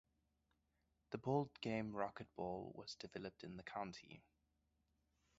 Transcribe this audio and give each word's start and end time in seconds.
The 1.11 1.19
ball 1.19 1.51
game 1.61 1.95
Rock-It-Ball 1.95 2.71
was 2.73 2.95
developed 2.95 3.43
in 3.43 3.57
the 3.57 3.61
county. 3.61 4.23